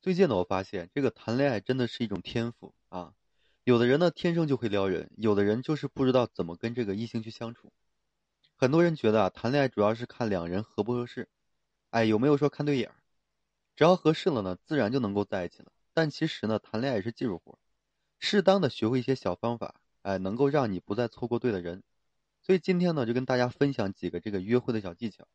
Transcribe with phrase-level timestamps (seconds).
[0.00, 3.14] 最近呢，我发现这个谈恋爱真的是一种天赋啊。
[3.64, 7.72] 有的人呢天生就会撩人，有的人就是不知道怎么跟这个异性去相处。
[8.54, 11.28] 很多人觉得啊，谈恋爱主要是看两人合不合适，
[11.90, 12.94] 哎，有没有说看对眼儿？
[13.74, 15.72] 只要合适了呢，自然就能够在一起了。
[15.92, 17.58] 但其实呢，谈恋爱是技术活，
[18.20, 21.82] 适当的学会一些小方法，哎，能够让你不再错过对的人。
[22.40, 25.26] 所以今天呢，就跟大家分享几个这个约会的小技巧，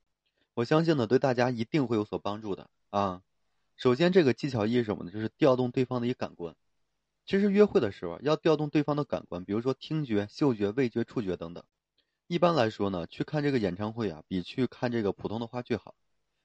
[0.54, 3.22] 我相信呢，对大家一定会有所帮助的啊。
[3.84, 5.12] 首先，这个技巧一是什么呢？
[5.12, 6.56] 就是调动对方的一个感官。
[7.26, 11.62] 其实约会的时候要调动对方的感官，比如说听觉、嗅觉、味觉、触觉等等。
[12.28, 15.96] 一般来说呢，去看这个演唱会啊，比去看这个普通的话剧好；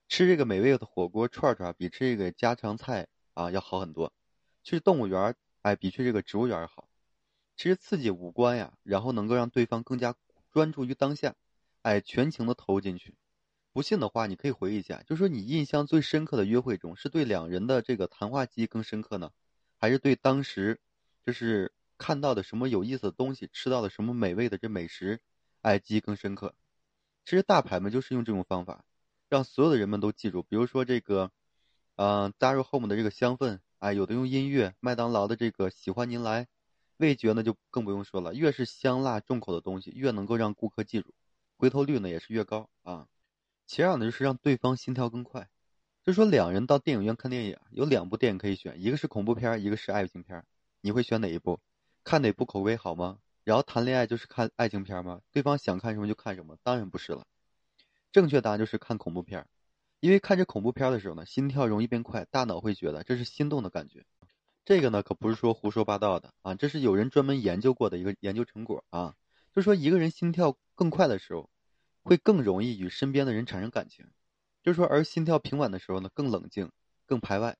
[0.09, 4.11] 吃这个美味的火锅串串，比吃这个家常菜啊要好很多；
[4.61, 6.89] 去动物园哎，比去这个植物园好。
[7.55, 10.13] 其实刺激五官呀，然后能够让对方更加
[10.51, 11.37] 专注于当下，
[11.83, 13.15] 哎，全情的投入进去。
[13.79, 19.31] 不信的话，你可以回忆一下，就是说你印象最深刻的约会中，是对两人的这个谈话记忆更深刻呢，
[19.77, 20.81] 还是对当时
[21.25, 25.21] 就是看到的什么有意思的东西，吃到的什么美味的这美食，
[25.61, 26.53] 哎，记忆更深刻？
[27.23, 28.83] 其实大牌们就是用这种方法，
[29.29, 30.43] 让所有的人们都记住。
[30.43, 31.31] 比如说这个，
[31.95, 36.49] 嗯，加入 home 的这个香氛，哎，有的用音乐，麦当劳的这个喜欢您来，
[36.97, 41.13] 味觉呢就更不用说了，越是香辣重口的东西，越能够让顾客记住，
[41.55, 43.07] 回头率呢也是越高啊。
[43.69, 45.47] 其二呢，就是让对方心跳更快。
[46.03, 50.43] 就说两人到电影院看电影，有两部电影可以选，一个是恐怖片，一个是爱情片。
[50.81, 51.59] 你会选哪一部？
[52.03, 53.19] 看哪部口碑好吗？
[53.43, 55.21] 然后谈恋爱就是看爱情片吗？
[55.31, 56.57] 对方想看什么就看什么？
[56.63, 57.27] 当然不是了。
[58.11, 59.45] 正确答案就是看恐怖片，
[59.99, 64.03] 因为看这恐怖片的时候呢，心跳容易变快，大脑会觉得这是心动的感觉。
[64.65, 69.15] 这个呢，可不是说胡说八道的啊，这是有人专门研究过的一个研究成果啊。
[69.53, 71.51] 就说一个人心跳更快的时候。
[72.09, 74.03] 会更容易与身边的人产生感情，
[74.63, 76.71] 就是说，而心跳平稳的时候呢，更冷静、
[77.05, 77.55] 更排外。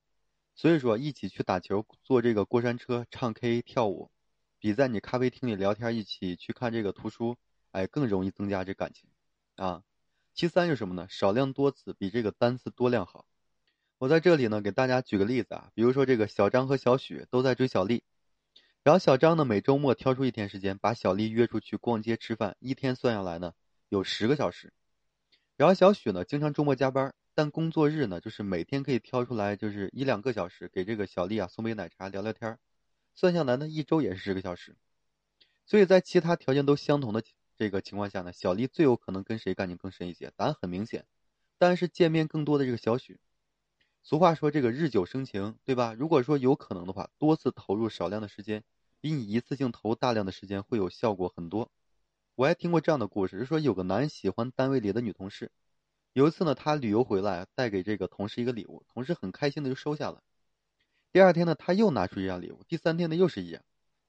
[0.56, 4.10] 所以说，一起去打球、坐这个过山车、唱 K、跳舞，
[4.58, 7.36] 比在你咖啡厅里聊天、一起去看这个图书，
[7.70, 9.08] 哎，更容易增加这感情
[9.54, 9.84] 啊。
[10.34, 11.06] 其三是什么呢？
[11.08, 13.26] 少量多次比这个单次多量好。
[13.98, 18.02] 我在这里呢，给大家举个例子啊，比如说这个小张和小许都在追小丽，
[18.82, 23.52] 然后小张呢，每周末挑出一天时间，把小丽约出去逛街吃饭，一天算下来呢。
[23.90, 24.72] 有十个小时，
[25.56, 32.56] 然后小许呢，经常周末加班，但工作日呢，就是每天可以挑出来，就是一两个小时给这个小丽啊送杯奶茶聊聊天
[33.16, 34.76] 算下来呢，一周也是十个小时。
[35.66, 37.20] 所以在其他条件都相同的
[37.56, 40.32] 这个情况下呢，小丽最有可能跟谁感情更深一些？
[40.36, 41.04] 答案很明显，
[41.58, 43.18] 但是见面更多的这个小许。
[44.04, 45.94] 俗话说这个日久生情，对吧？
[45.94, 48.62] 如果说有可能的话，多次投入少量的时间，
[49.00, 51.72] 比你一次性投大量的时间会有效果很多。
[52.34, 55.50] 我还听过这样的故事，是说有个男喜欢单位里的女同事。
[56.12, 60.22] 有一次呢，他旅游回来，带给这个同事一个礼物，同事很开心的就收下了。
[61.12, 63.62] 第二天呢，他又拿出一样礼物，第三天呢又是一样。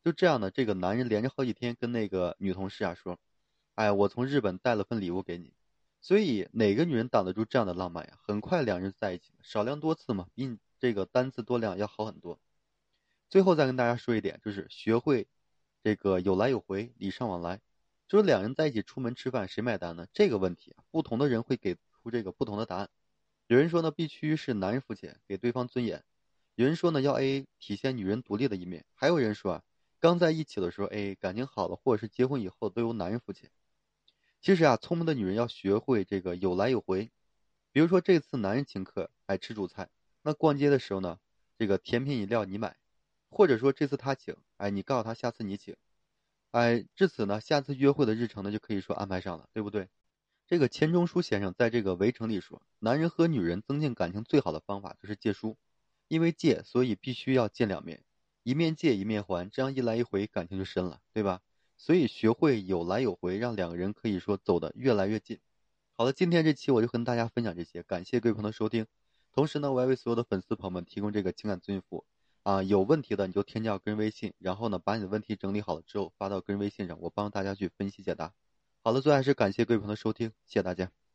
[0.03, 3.19] 就这样呢，这个男人连着好几天跟那个女同事啊说
[3.75, 5.53] ：“哎，我从日本带了份礼物给你。”
[6.01, 8.17] 所以哪个女人挡得住这样的浪漫呀？
[8.23, 12.39] 很快两人在一起了，少量多次嘛，比你这个单次多量要好很多。
[13.29, 15.27] 最后再跟大家说一点，就是学会
[15.83, 17.59] 这个有来有回，礼尚往来。
[18.11, 20.05] 就是两人在一起出门吃饭，谁买单呢？
[20.11, 22.89] 这个问题啊，不同的人会给出这个不同的答案。
[23.47, 26.01] 有人说呢，必须是男人付钱，给对方尊严；
[26.55, 29.63] 有人说呢，要 AA，体现女人独立的一面；还有人说啊，
[30.01, 33.49] 刚在一起的时候 AA，感情好了或者是结婚以后都由男人付钱。
[34.41, 37.09] 其实啊，聪明的女人要学会这个有来有回。
[37.71, 39.87] 比如说这次男人请客，爱，吃主菜，
[40.21, 41.17] 那逛街的时候呢，
[41.57, 42.73] 这个甜品饮料你买；
[43.29, 45.77] 或者说这次他请，哎，你告诉他下次你请。
[46.51, 49.87] 哎，至此呢，下次约会的日程呢就可以说安排上了，对不对？
[50.47, 55.55] 这个钱钟书先生在这个《围城》里说，男人和女人增进感情最好的方法就是借书，
[56.09, 58.03] 因为借，所以必须要见两面，
[58.43, 61.39] 一面借一面还，这样一来一回感情就深了，对吧？
[61.77, 65.39] 所以学会有来有回，让两个人可以说走得越来越近。
[65.93, 68.85] 好了，今天这期我就跟大家分享这些，感谢各位朋友的收听，
[69.31, 72.05] 同时呢，我还为所有的粉丝朋友们提供这个情感咨询服务。
[72.43, 78.33] 啊，有问题的你就添加个人微信，然后呢，把你的问题整理好了之后发到个人微信上，我帮大家去分析解答。
[78.83, 81.00] 好了，最后还是感谢各位朋友的收听，谢谢大家。